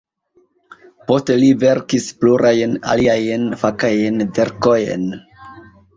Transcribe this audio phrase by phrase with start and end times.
[1.11, 5.05] Poste li verkis plurajn aliajn fakajn verkojn.